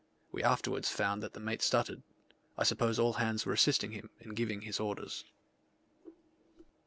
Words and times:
We 0.31 0.41
afterwards 0.41 0.89
found 0.89 1.21
that 1.21 1.33
the 1.33 1.39
mate 1.39 1.61
stuttered: 1.61 2.01
I 2.57 2.63
suppose 2.63 2.97
all 2.97 3.13
hands 3.13 3.45
were 3.45 3.53
assisting 3.53 3.91
him 3.91 4.09
in 4.19 4.33
giving 4.33 4.61
his 4.61 4.79
orders. 4.79 5.25